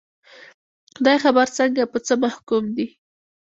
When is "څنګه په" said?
1.57-1.97